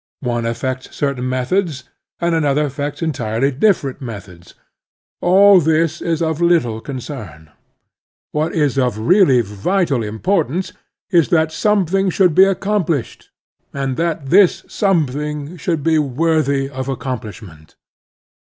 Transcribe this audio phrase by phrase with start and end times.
[0.21, 1.83] One affects certain methods
[2.19, 4.55] and another affects entirely different methods.
[5.21, 7.51] All this is of little concern.
[8.31, 10.73] What is of really vital importance
[11.11, 13.29] is that something should be accom pli^ed,
[13.75, 17.75] and that this something should be worthy 56 The Strenuous Life of accomplishment.